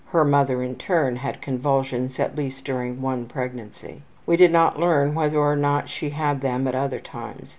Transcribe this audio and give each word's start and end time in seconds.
Her 0.07 0.25
mother, 0.25 0.63
in 0.63 0.77
turn, 0.77 1.17
had 1.17 1.43
convulsions 1.43 2.19
at 2.19 2.35
least 2.35 2.65
during 2.65 3.03
one 3.03 3.27
pregnancy. 3.27 4.01
We 4.25 4.35
did 4.35 4.51
not 4.51 4.79
learn 4.79 5.13
whether 5.13 5.37
or 5.37 5.55
not 5.55 5.89
she 5.89 6.09
had 6.09 6.41
them 6.41 6.67
at 6.67 6.73
other 6.73 6.99
times. 6.99 7.49